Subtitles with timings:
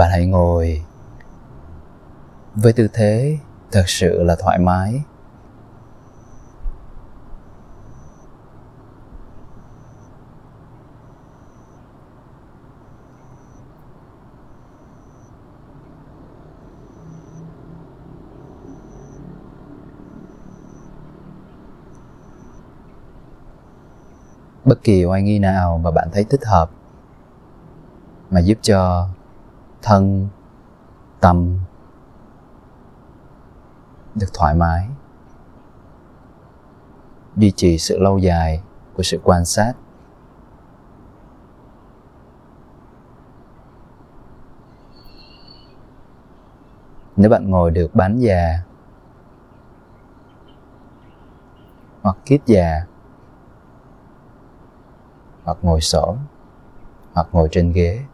[0.00, 0.84] bạn hãy ngồi.
[2.54, 3.38] Với tư thế,
[3.72, 5.02] thật sự là thoải mái.
[24.64, 26.70] Bất kỳ oai nghi nào mà bạn thấy thích hợp
[28.30, 29.08] mà giúp cho
[29.82, 30.28] thân,
[31.20, 31.58] tâm,
[34.14, 34.88] được thoải mái.
[37.36, 38.62] Duy trì sự lâu dài
[38.96, 39.72] của sự quan sát.
[47.16, 48.62] Nếu bạn ngồi được bán già
[52.02, 52.86] hoặc kiết già,
[55.44, 56.16] hoặc ngồi xổm,
[57.12, 58.04] hoặc ngồi trên ghế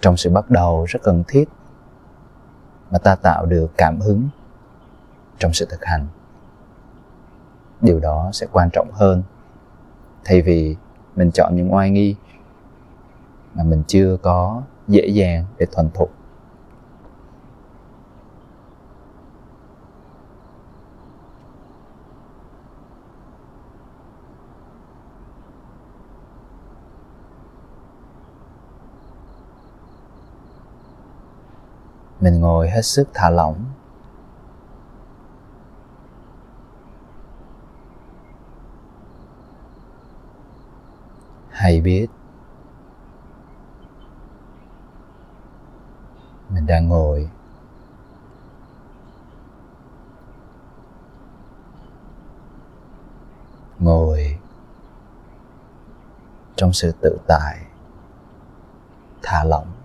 [0.00, 1.48] trong sự bắt đầu rất cần thiết
[2.90, 4.28] mà ta tạo được cảm hứng
[5.38, 6.06] trong sự thực hành.
[7.80, 9.22] Điều đó sẽ quan trọng hơn,
[10.24, 10.76] thay vì
[11.16, 12.16] mình chọn những oai nghi
[13.54, 16.15] mà mình chưa có dễ dàng để thuần thục.
[32.26, 33.64] Mình ngồi hết sức thả lỏng.
[41.50, 42.06] Hay biết,
[46.48, 47.30] mình đang ngồi.
[53.78, 54.38] Ngồi
[56.56, 57.66] trong sự tự tại,
[59.22, 59.75] thả lỏng.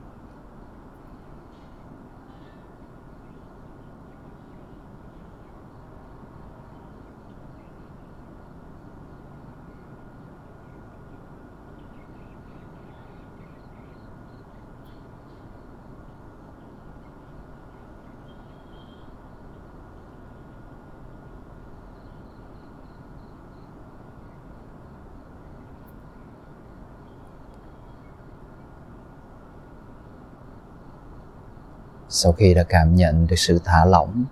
[32.14, 34.26] Sau khi đã cảm nhận được sự thả lỏng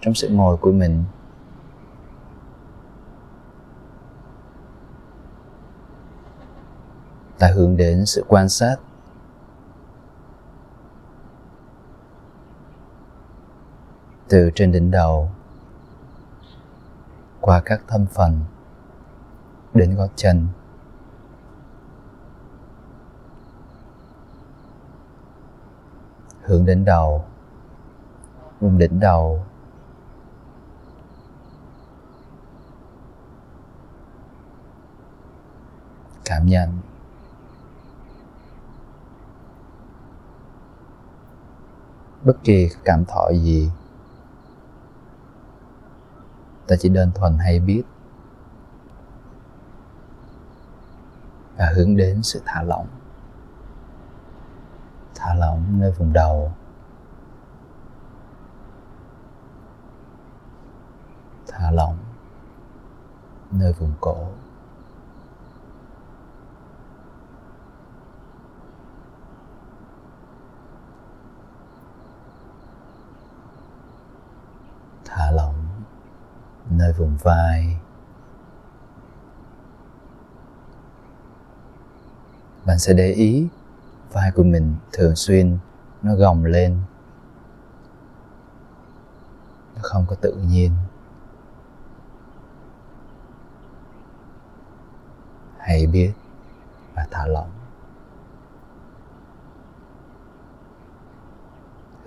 [0.00, 1.04] trong sự ngồi của mình,
[7.38, 8.76] ta hướng đến sự quan sát.
[14.28, 15.30] Từ trên đỉnh đầu,
[17.40, 18.40] qua các thâm phần,
[19.74, 20.48] đến gót chân.
[26.46, 27.24] Hướng đến đầu.
[28.60, 29.44] Vùng đỉnh đầu.
[36.24, 36.78] Cảm nhận.
[42.24, 43.70] Bất kỳ cảm thọ gì,
[46.66, 47.82] ta chỉ đơn thuần hay biết
[51.56, 52.86] và hướng đến sự thả lỏng
[55.26, 56.52] thả lỏng nơi vùng đầu.
[61.48, 61.96] Thả lỏng
[63.50, 64.16] nơi vùng cổ.
[75.04, 75.54] Thả lỏng
[76.70, 77.76] nơi vùng vai.
[82.64, 83.48] Bạn sẽ để ý
[84.16, 85.58] vai của mình thường xuyên
[86.02, 86.78] nó gồng lên.
[89.74, 90.72] Nó không có tự nhiên.
[95.58, 96.12] Hãy biết
[96.94, 97.50] và thả lỏng.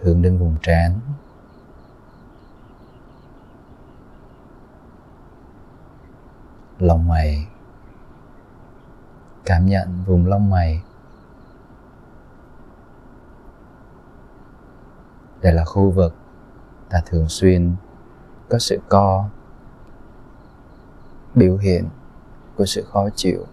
[0.02, 1.00] Hướng đến vùng trán.
[6.80, 7.48] Lông mày.
[9.46, 10.84] Cảm nhận vùng lông mày.
[15.42, 16.16] Đây là khu vực
[16.90, 17.76] ta thường xuyên
[18.50, 19.30] có sự co,
[21.36, 21.90] biểu hiện
[22.56, 23.46] của sự khó chịu.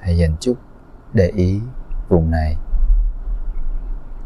[0.00, 0.54] Hãy dành chút
[1.12, 1.60] để ý
[2.08, 2.56] vùng này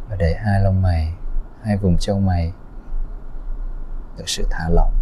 [0.08, 1.14] và để hai lông mày,
[1.62, 2.52] hai vùng châu mày
[4.16, 4.92] được sự thả lỏng.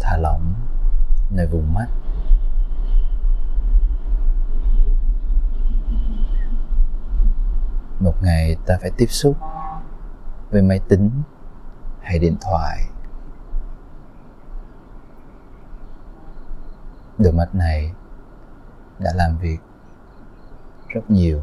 [0.00, 0.53] Thả lỏng
[1.30, 1.86] nơi vùng mắt.
[8.00, 9.36] Một ngày ta phải tiếp xúc
[10.50, 11.10] với máy tính
[12.02, 12.84] hay điện thoại.
[17.18, 17.92] Đôi mắt này
[18.98, 19.58] đã làm việc
[20.88, 21.42] rất nhiều.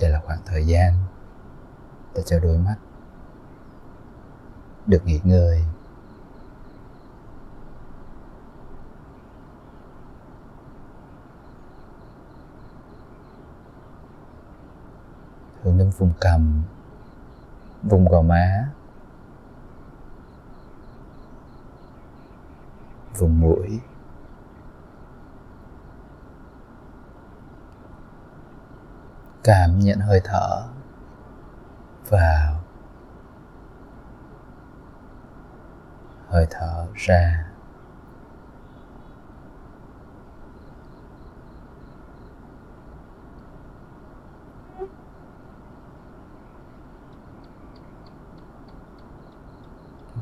[0.00, 0.94] Đây là khoảng thời gian
[2.14, 2.76] ta cho đôi mắt
[4.86, 5.64] được nghỉ ngơi.
[15.62, 16.62] Hướng đến vùng cằm
[17.82, 18.68] vùng gò má,
[23.18, 23.80] vùng mũi.
[29.44, 30.62] Cảm nhận hơi thở
[32.08, 32.61] vào.
[36.32, 37.44] Hơi thở ra.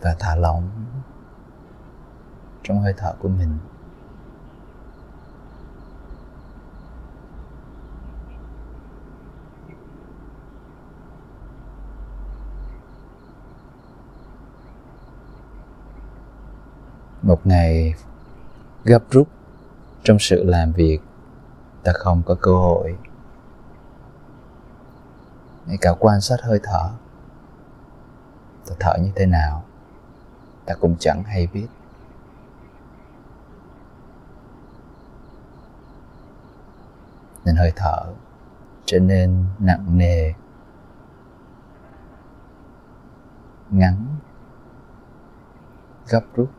[0.00, 0.70] Và thả lỏng
[2.62, 3.58] trong hơi thở của mình.
[17.22, 17.94] Một ngày
[18.84, 19.28] gấp rút
[20.02, 20.98] trong sự làm việc,
[21.82, 22.96] ta không có cơ hội.
[25.66, 26.90] Ngay cả quan sát hơi thở,
[28.66, 29.64] ta thở như thế nào,
[30.66, 31.66] ta cũng chẳng hay biết.
[37.44, 38.12] Nên hơi thở
[38.84, 40.32] trở nên nặng nề,
[43.70, 44.06] ngắn,
[46.08, 46.50] gấp rút.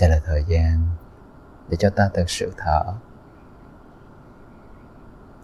[0.00, 0.86] Đây là thời gian
[1.68, 2.82] để cho ta thực sự thở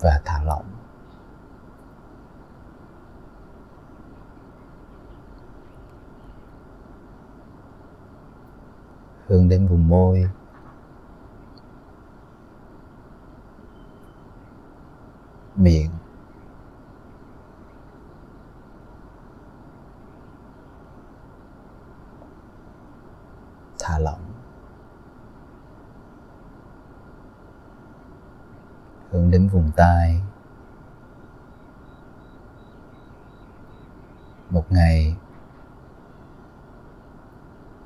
[0.01, 0.65] và thả lỏng.
[9.27, 10.31] Hướng đến vùng môi.
[15.57, 15.91] Miệng.
[23.79, 24.26] Thả lỏng.
[29.11, 30.21] Hướng đến vùng tai.
[34.51, 35.17] Một ngày,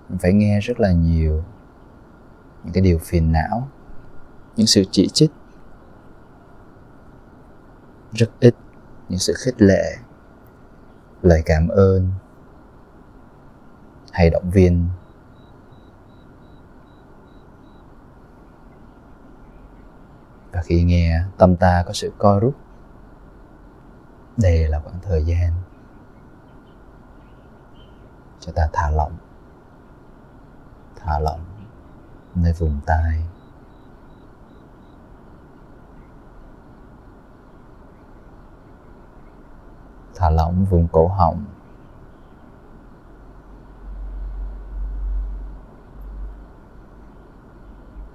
[0.09, 1.45] mình phải nghe rất là nhiều
[2.65, 3.69] những cái điều phiền não,
[4.57, 5.31] những sự chỉ trích,
[8.13, 8.55] rất ít
[9.09, 9.97] những sự khích lệ,
[11.23, 12.11] lời cảm ơn
[14.13, 14.89] hay động viên.
[20.53, 22.55] Và khi nghe, tâm ta có sự co rút.
[24.37, 25.53] Đây là khoảng thời gian
[28.41, 29.17] cho ta thả lỏng.
[30.97, 31.45] Thả lỏng
[32.35, 33.25] nơi vùng tai.
[40.15, 41.45] Thả lỏng vùng cổ họng.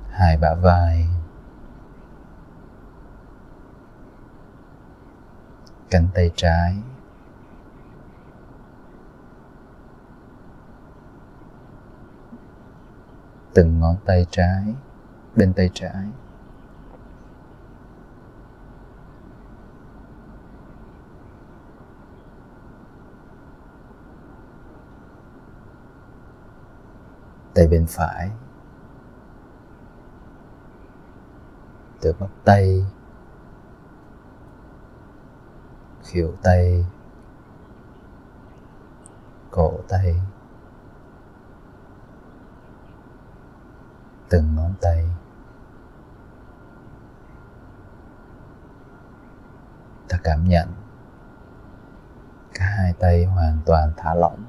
[0.09, 1.07] Hai bả vai.
[5.89, 6.75] Cánh tay trái.
[13.53, 14.75] Từng ngón tay trái,
[15.35, 16.05] bên tay trái.
[27.53, 28.31] Tay bên phải.
[32.01, 32.85] Từ bắp tay
[36.11, 36.85] khuỷu tay,
[39.51, 40.21] cổ tay,
[44.29, 45.05] từng ngón tay.
[50.09, 50.67] Ta cảm nhận
[52.53, 54.43] cả hai tay hoàn toàn thả lỏng.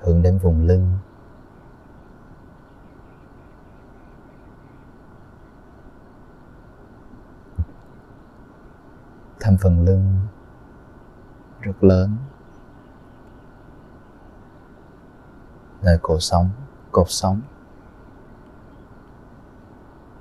[0.00, 0.92] Hướng đến vùng lưng.
[9.56, 10.18] Thành phần lưng,
[11.60, 12.16] rất lớn.
[15.82, 16.50] Nơi cổ sống,
[16.92, 17.40] cột sống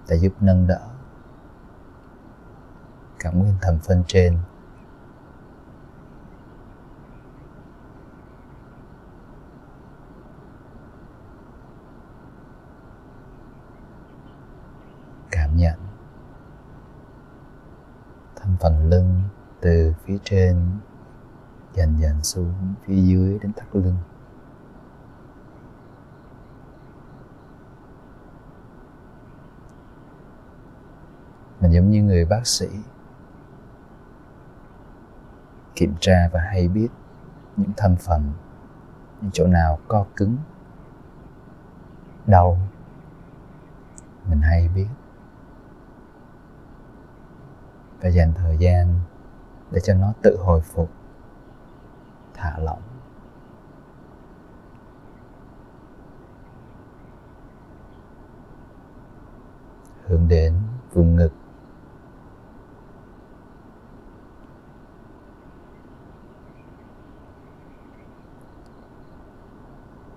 [0.10, 0.82] để giúp nâng đỡ
[3.20, 4.38] cả nguyên thành phần trên
[15.32, 15.80] cảm nhận
[18.36, 19.22] thân phần lưng
[19.62, 20.80] từ phía trên
[21.74, 23.98] dần dần xuống phía dưới đến thắt lưng.
[31.62, 32.68] Mình giống như người bác sĩ,
[35.76, 36.88] kiểm tra và hay biết
[37.58, 38.32] những thành phần
[39.22, 40.38] những chỗ nào co cứng,
[42.28, 42.58] đau.
[44.30, 44.88] Mình hay biết.
[48.02, 49.00] Và dành thời gian
[49.72, 50.90] để cho nó tự hồi phục
[52.36, 52.82] thả lỏng.
[60.08, 60.54] Hướng đến
[60.94, 61.32] vùng ngực.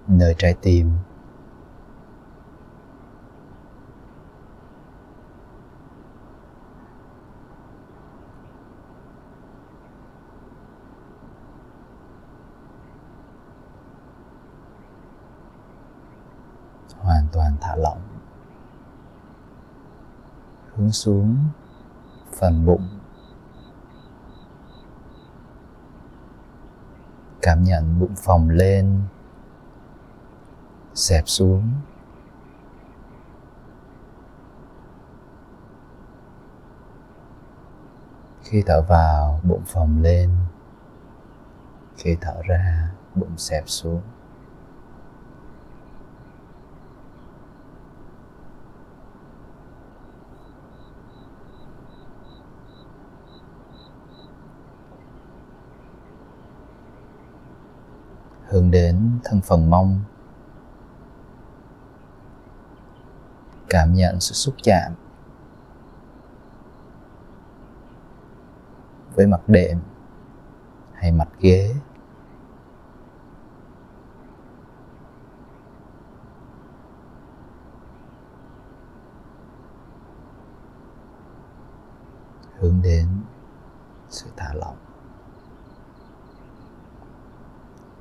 [0.06, 0.92] Nơi trái tim
[16.98, 18.00] hoàn toàn thả lỏng
[20.88, 21.36] hướng xuống
[22.38, 22.88] phần bụng.
[27.42, 29.02] Cảm nhận bụng phồng lên,
[30.94, 31.70] xẹp xuống.
[38.42, 40.30] Khi thở vào, bụng phồng lên.
[41.96, 44.02] Khi thở ra, bụng xẹp xuống.
[58.68, 60.00] Hướng đến thân phần mông.
[63.68, 64.92] Cảm nhận sự xúc chạm
[69.14, 69.78] với mặt đệm
[70.94, 71.74] hay mặt ghế.
[82.58, 83.08] Hướng đến
[84.08, 84.87] sự thả lỏng.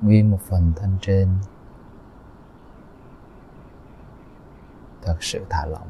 [0.00, 1.28] Nguyên một phần thân trên.
[5.02, 5.88] Thật sự thả lỏng.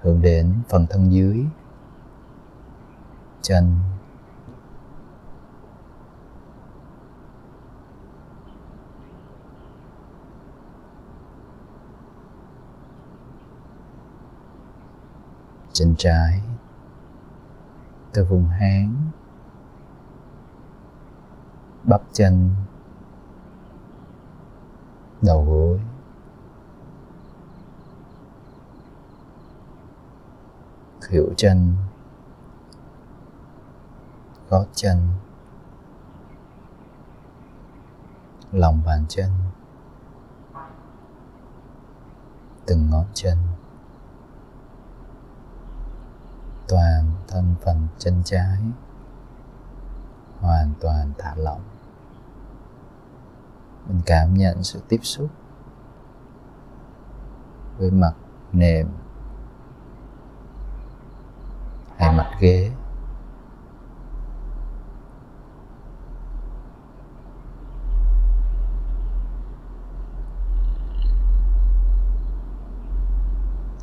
[0.00, 1.44] Hướng đến phần thân dưới.
[3.42, 3.97] Chân.
[15.78, 16.40] Chân trái,
[18.12, 19.10] từ vùng háng,
[21.84, 22.50] bắp chân,
[25.22, 25.80] đầu gối.
[31.08, 31.74] Khuỷu chân,
[34.48, 35.08] gót chân,
[38.52, 39.30] lòng bàn chân,
[42.66, 43.47] từng ngón chân.
[46.68, 48.58] Toàn thân phần chân trái,
[50.40, 51.60] hoàn toàn thả lỏng.
[53.86, 55.30] Mình cảm nhận sự tiếp xúc
[57.78, 58.12] với mặt
[58.52, 58.88] nệm
[61.96, 62.72] hay mặt ghế.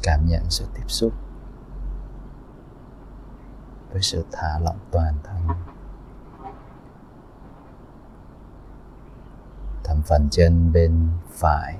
[0.03, 1.13] Cảm nhận sự tiếp xúc
[3.95, 5.47] với sự thả lỏng toàn thân.
[9.83, 11.79] Thẩm phần chân bên phải.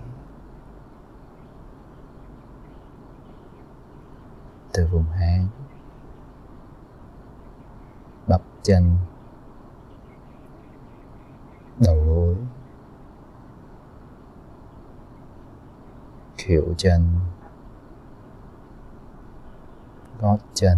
[4.74, 5.48] Từ vùng háng.
[8.27, 8.98] Bắp chân.
[11.79, 12.36] Đầu gối.
[16.45, 17.19] Khuỷu chân.
[20.19, 20.77] Gót chân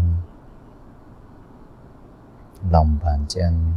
[2.72, 3.74] lòng bàn chân.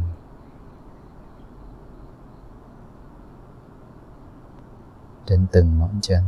[5.27, 6.23] Đến từng ngón chân.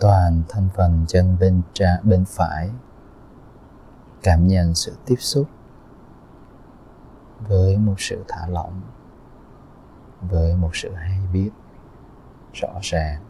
[0.00, 2.70] Toàn thân phần chân bên trái bên phải.
[4.22, 5.48] Cảm nhận sự tiếp xúc
[7.48, 8.80] với một sự thả lỏng
[10.20, 11.50] với một sự hay biết,
[12.52, 13.22] rõ ràng.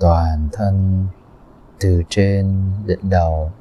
[0.00, 1.06] Toàn thân
[1.80, 3.52] từ trên đỉnh đầu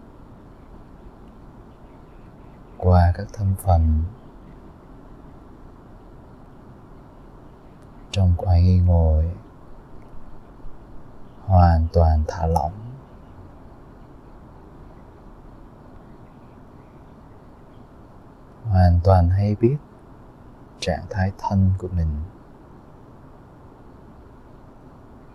[2.78, 4.04] qua các thân phần.
[8.12, 9.32] Trong quay nghi ngồi,
[11.46, 12.83] hoàn toàn thả lỏng.
[18.74, 19.78] Hoàn toàn hay biết
[20.80, 22.08] trạng thái thân của mình.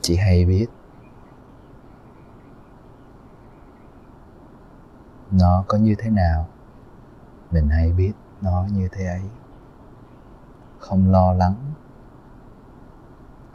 [0.00, 0.66] Chỉ hay biết
[5.30, 6.48] nó có như thế nào.
[7.50, 9.22] Mình hay biết nó như thế ấy.
[10.78, 11.54] Không lo lắng,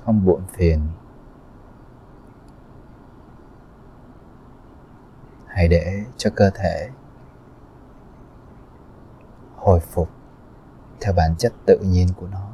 [0.06, 0.88] không buồn phiền.
[5.46, 6.90] Hãy để cho cơ thể
[9.63, 10.10] hồi phục
[11.01, 12.54] theo bản chất tự nhiên của nó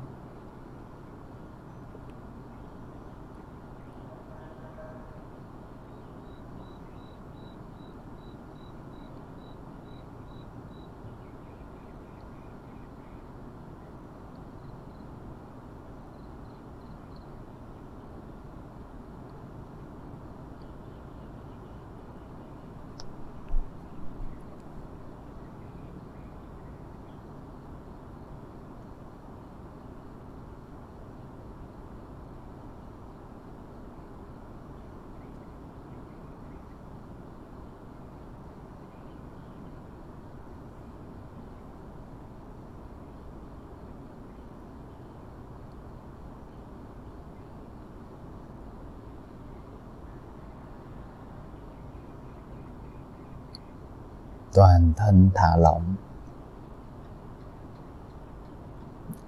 [54.54, 55.96] toàn thân thả lỏng.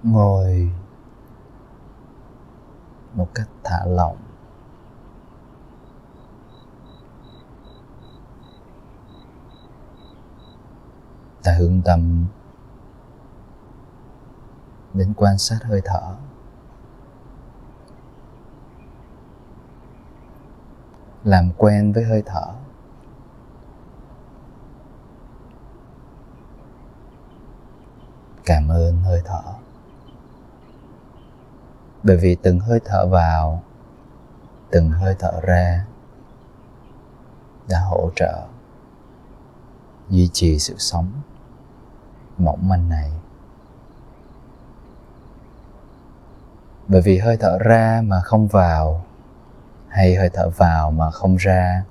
[0.02, 0.72] Ngồi
[3.14, 4.16] một cách thả lỏng.
[11.42, 12.26] Ta hướng tâm
[14.94, 16.16] đến quan sát hơi thở.
[21.24, 22.61] Làm quen với hơi thở.
[28.44, 29.42] Cảm ơn hơi thở.
[32.02, 33.62] Bởi vì từng hơi thở vào,
[34.70, 35.86] từng hơi thở ra
[37.68, 38.46] đã hỗ trợ
[40.08, 41.12] duy trì sự sống
[42.38, 43.12] mỏng manh này.
[46.88, 49.04] Bởi vì hơi thở ra mà không vào,
[49.88, 51.84] hay hơi thở vào mà không ra,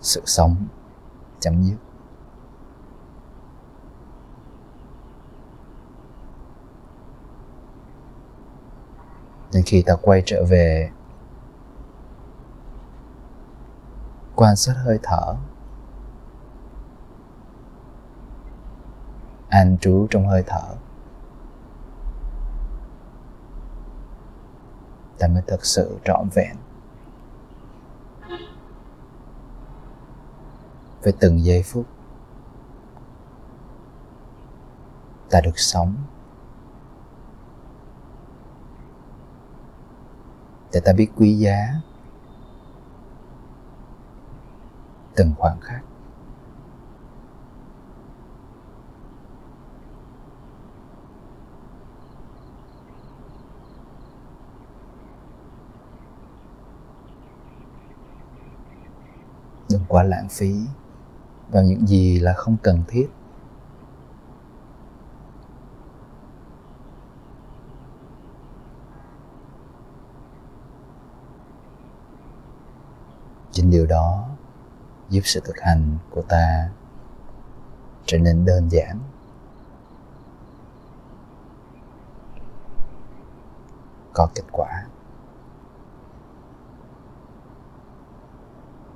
[0.00, 0.56] sự sống
[1.40, 1.76] chấm dứt.
[9.52, 10.90] Nên khi ta quay trở về,
[14.36, 15.36] quan sát hơi thở,
[19.48, 20.74] an trú trong hơi thở,
[25.18, 26.56] ta mới thực sự trọn vẹn.
[31.02, 31.86] Với từng giây phút,
[35.30, 35.94] ta được sống.
[40.72, 41.68] Để ta biết quý giá.
[45.16, 45.84] Từng khoảnh khắc.
[59.70, 60.54] Đừng quá lãng phí
[61.50, 63.06] vào những gì là không cần thiết.
[73.70, 74.28] Điều đó
[75.08, 76.70] giúp sự thực hành của ta
[78.06, 78.98] trở nên đơn giản.
[84.12, 84.86] Có kết quả.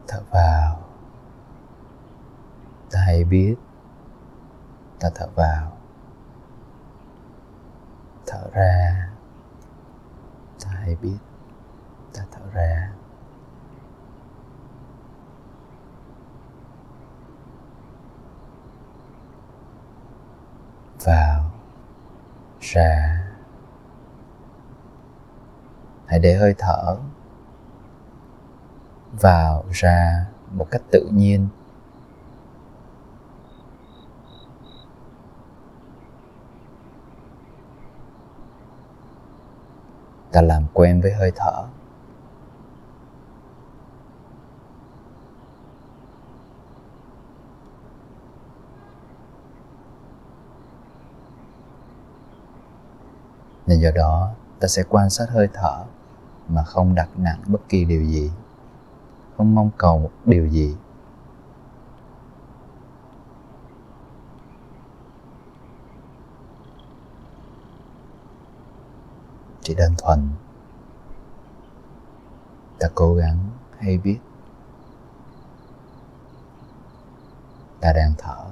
[0.08, 0.80] Thở vào.
[2.90, 3.56] Ta hãy biết
[5.00, 5.76] ta thở vào.
[8.26, 9.08] Thở ra.
[10.60, 11.18] Ta hãy biết
[12.14, 12.94] ta thở ra
[21.04, 21.50] vào
[22.74, 23.20] ra.
[26.06, 26.96] Hãy để hơi thở
[29.20, 31.48] vào ra một cách tự nhiên.
[40.32, 41.64] Ta làm quen với hơi thở.
[53.66, 55.84] Nên do đó, ta sẽ quan sát hơi thở
[56.48, 58.30] mà không đặt nặng bất kỳ điều gì.
[59.36, 60.76] Không mong cầu một điều gì.
[69.60, 70.28] Chỉ đơn thuần,
[72.78, 73.38] ta cố gắng
[73.78, 74.18] hay biết.
[77.80, 78.44] Ta đang thở.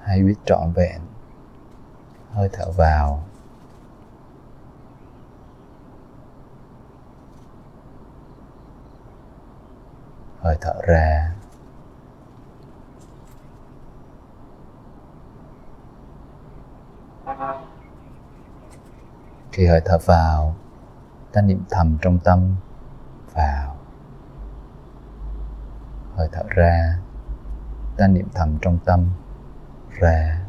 [0.00, 1.00] Hay biết trọn vẹn
[2.32, 3.24] hơi thở vào.
[10.40, 11.34] Hơi thở ra.
[19.52, 20.54] Khi hơi thở vào,
[21.32, 22.56] ta niệm thầm trong tâm.
[23.34, 23.76] Vào.
[26.16, 26.98] Hơi thở ra,
[27.96, 29.10] ta niệm thầm trong tâm.
[29.90, 30.39] Ra.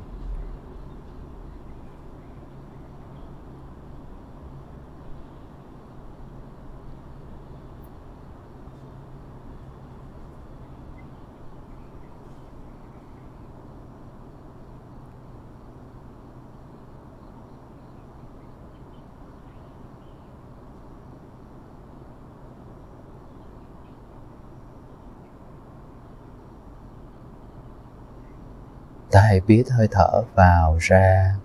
[29.11, 31.35] Ta hãy biết hơi thở vào ra.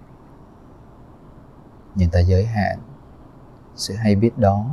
[1.95, 2.79] Nhưng ta giới hạn
[3.77, 4.65] sự hay biết đó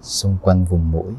[0.00, 1.14] xung quanh vùng mũi.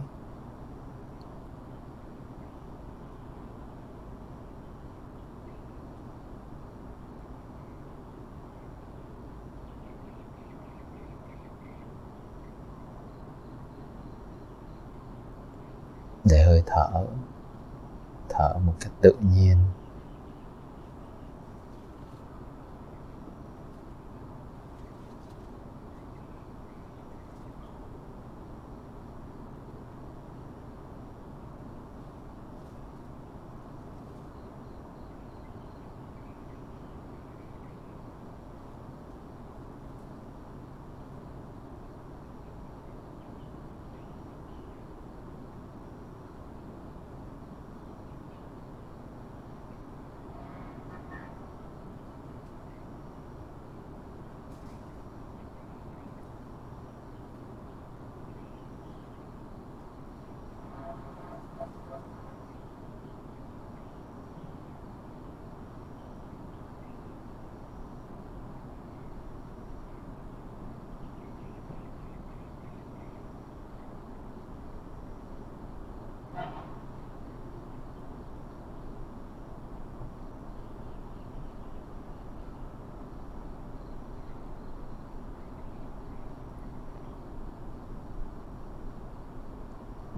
[16.23, 17.05] Để hơi thở
[18.29, 19.48] thở một cách tự nhiên.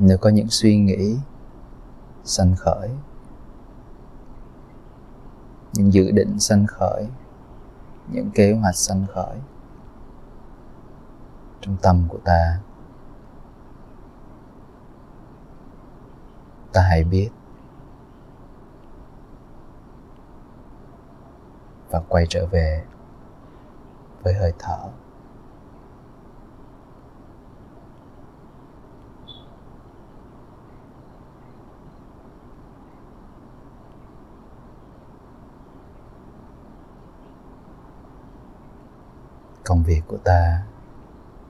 [0.04, 1.18] Nếu có những suy nghĩ
[2.24, 2.90] sanh khởi,
[5.74, 7.08] những dự định sanh khởi,
[8.12, 9.38] những kế hoạch sanh khởi
[11.62, 12.60] trong tâm của ta
[16.74, 17.30] ta hãy biết
[21.90, 22.84] và quay trở về
[24.24, 24.90] với hơi thở.
[39.66, 40.64] Công việc của ta.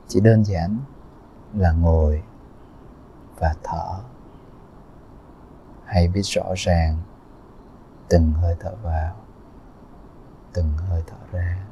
[0.07, 0.77] Chỉ đơn giản
[1.53, 2.23] là ngồi
[3.39, 3.99] và thở.
[5.85, 6.97] Hãy biết rõ ràng,
[8.09, 9.15] từng hơi thở vào,
[10.53, 11.70] từng hơi thở ra.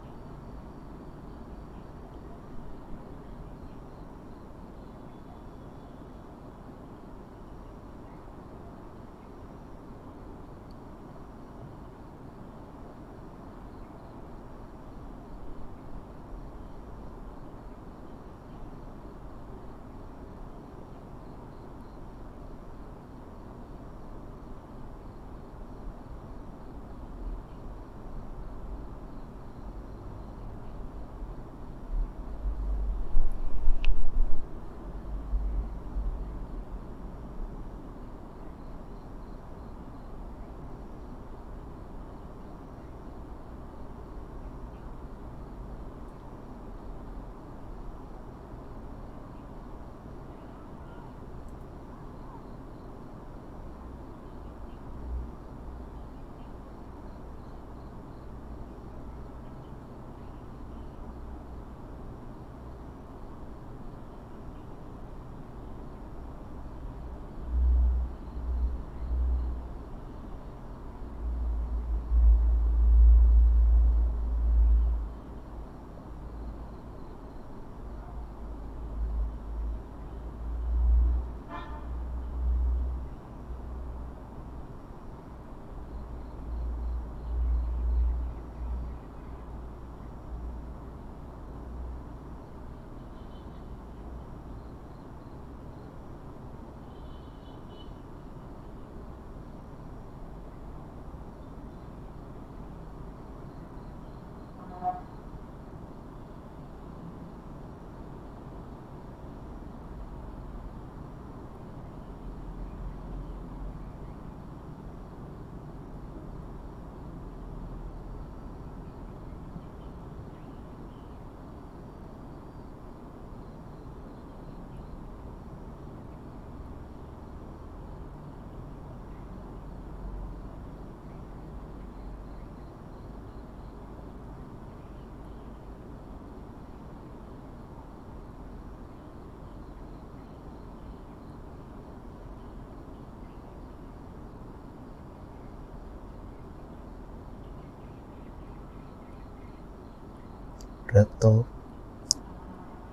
[150.93, 151.43] Rất tốt.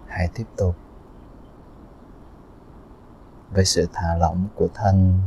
[0.07, 0.77] Hãy tiếp tục
[3.51, 5.21] với sự thả lỏng của thân.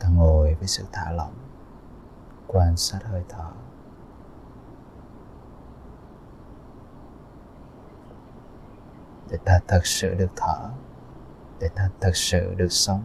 [0.00, 1.34] Ta ngồi với sự thả lỏng,
[2.46, 3.50] quan sát hơi thở.
[9.30, 10.70] Để ta thật sự được thở,
[11.60, 13.02] để ta thật sự được sống.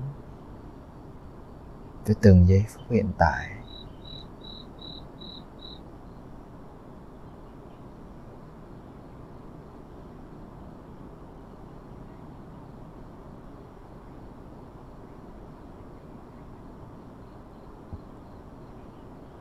[2.06, 3.59] Với từng giây phút hiện tại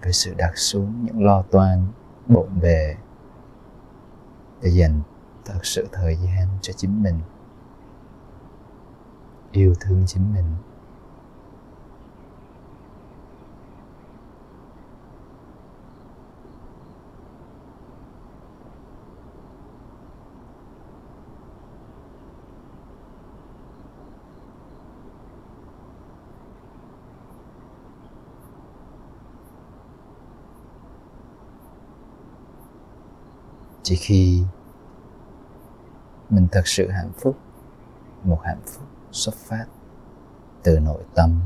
[0.08, 1.86] với sự đặt xuống, những lo toan,
[2.26, 2.94] bộn bề.
[4.62, 5.00] Để dành
[5.44, 7.20] thật sự thời gian cho chính mình.
[9.52, 10.44] Yêu thương chính mình.
[33.88, 34.42] Chỉ khi
[36.30, 37.36] mình thật sự hạnh phúc,
[38.24, 39.64] một hạnh phúc xuất phát
[40.62, 41.40] từ nội tâm,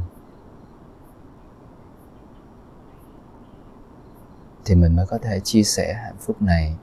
[4.64, 6.76] thì mình mới có thể chia sẻ hạnh phúc này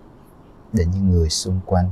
[0.73, 1.91] đến những người xung quanh.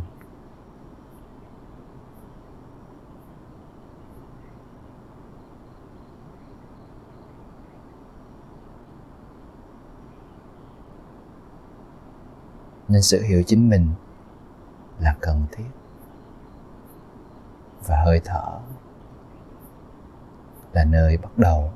[12.87, 13.89] Nên sự hiểu chính mình
[14.99, 15.63] là cần thiết.
[17.87, 18.59] Và hơi thở
[20.73, 21.71] là nơi bắt đầu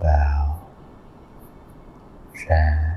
[0.00, 0.58] vào
[2.48, 2.94] ra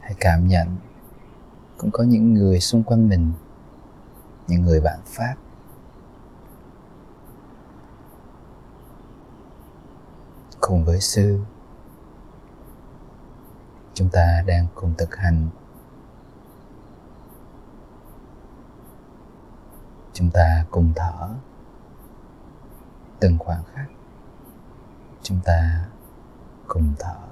[0.00, 0.76] hãy cảm nhận.
[1.78, 3.32] Cũng có những người xung quanh mình,
[4.48, 5.34] những người bạn pháp.
[10.60, 11.40] Cùng với sư,
[13.94, 15.48] chúng ta đang cùng thực hành.
[20.12, 21.28] Chúng ta cùng thở
[23.20, 23.86] từng khoảng khắc.
[25.22, 25.84] Chúng ta
[26.66, 27.25] cùng thở.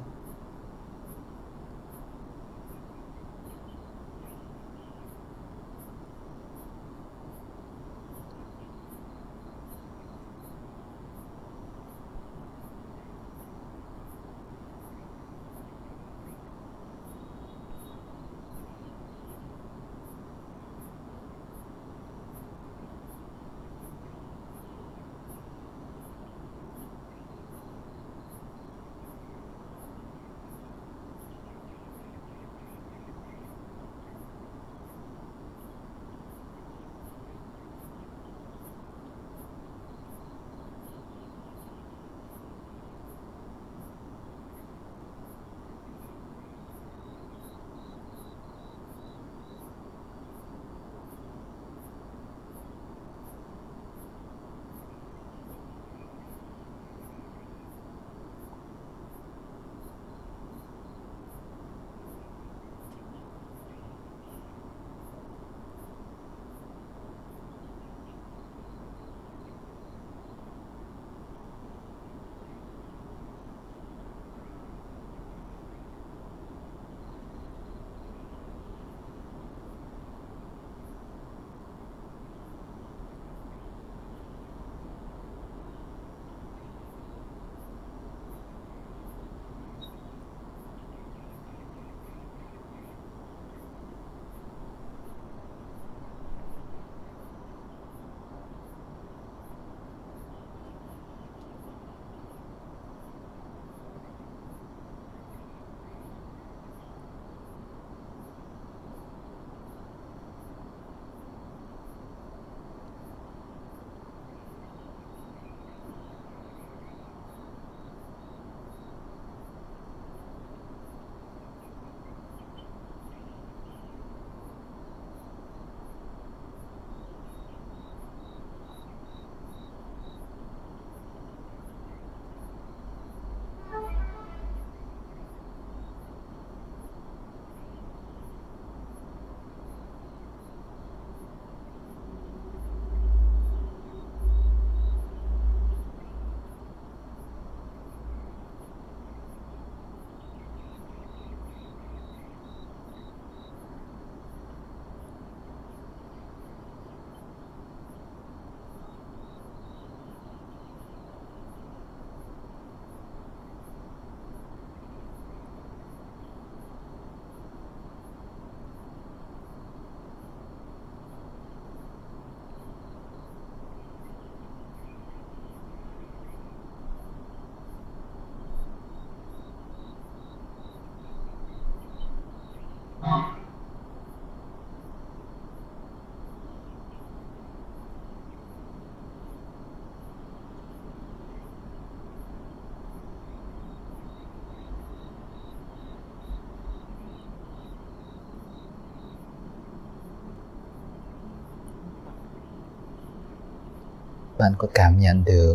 [204.45, 205.55] Bạn có cảm nhận được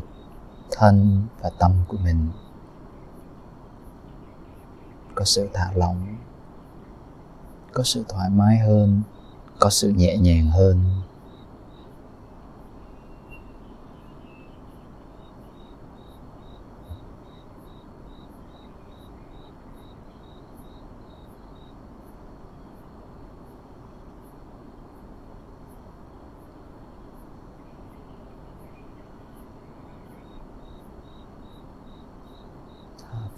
[0.72, 2.30] thân và tâm của mình
[5.16, 6.16] có sự thả lỏng,
[7.74, 9.02] có sự thoải mái hơn,
[9.60, 11.02] có sự nhẹ nhàng hơn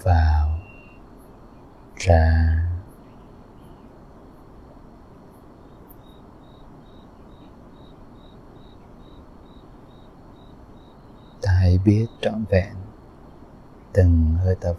[0.04, 0.60] vào
[1.95, 2.58] ra
[11.41, 12.76] ta hãy biết trọn vẹn
[14.62, 14.76] từng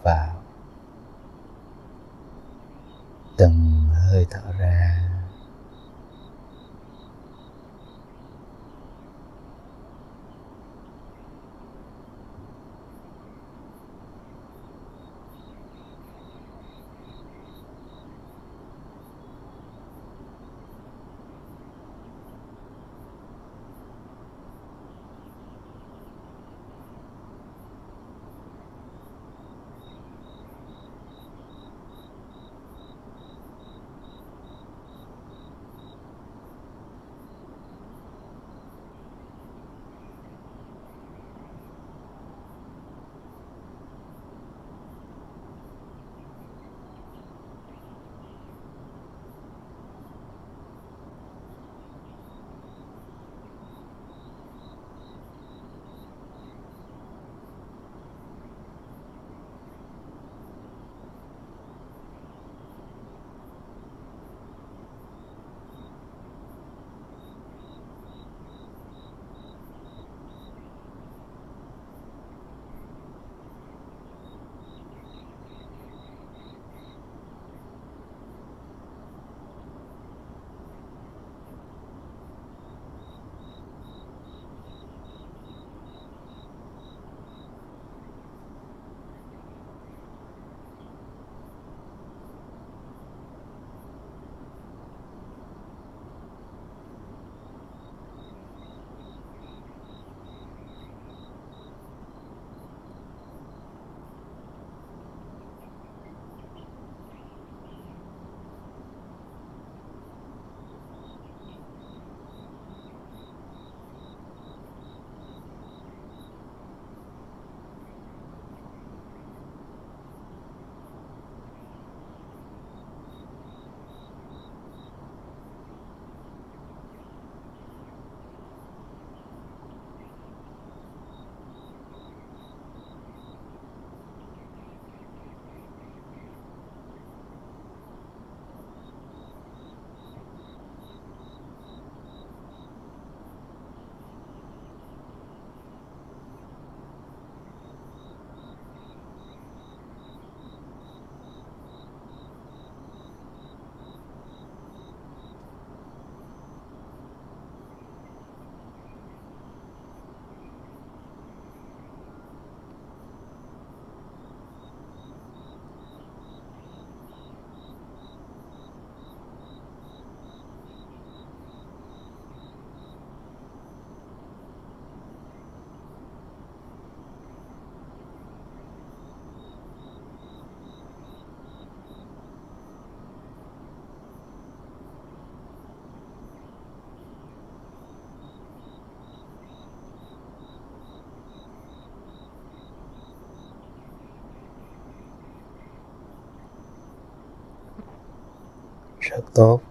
[199.11, 199.61] rất tốt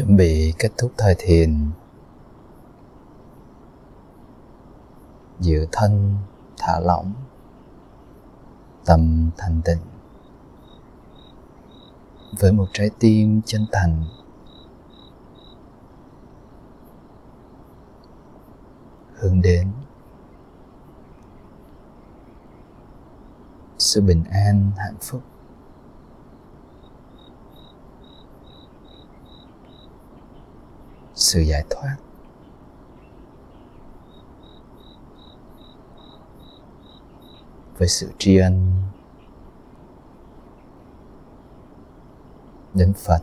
[0.00, 1.70] chuẩn bị kết thúc thời thiền.
[5.40, 6.16] Giữ thân,
[6.58, 7.12] thả lỏng,
[8.84, 9.78] tâm thanh tịnh.
[12.38, 14.04] Với một trái tim chân thành,
[19.14, 19.72] hướng đến
[23.78, 25.22] sự bình an, hạnh phúc.
[31.30, 31.96] Sự giải thoát.
[37.78, 38.82] Với sự tri ân
[42.74, 43.22] đến phật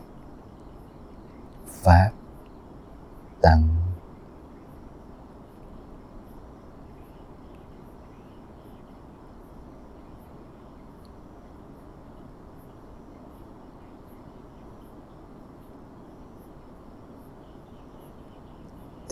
[1.66, 2.10] pháp
[3.42, 3.78] tăng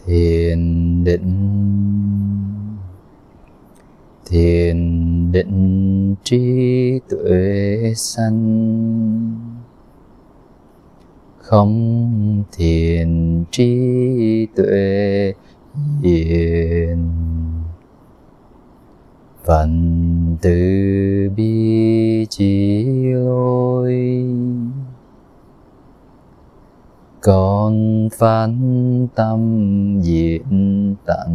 [0.07, 1.57] thiền định
[4.27, 4.79] thiền
[5.33, 8.41] định trí tuệ sanh,
[11.39, 15.33] không thiền trí tuệ
[16.03, 17.09] hiền.
[19.45, 22.86] Phần từ bi chỉ
[28.11, 28.59] phán
[29.15, 29.41] tâm
[30.03, 31.29] diện tận.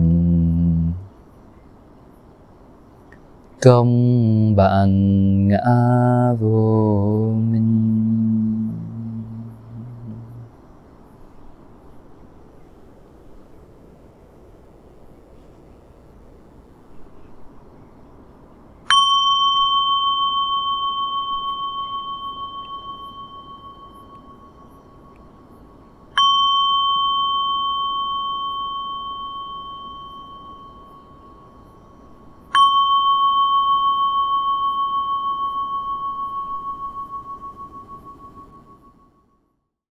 [3.61, 5.65] Công bạn ngã
[6.39, 8.51] vô minh.